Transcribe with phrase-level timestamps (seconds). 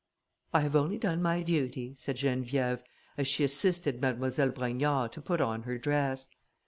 [0.51, 2.81] "I have only done my duty," said Geneviève,
[3.19, 6.27] as she assisted Mademoiselle Brogniard to put on her dress.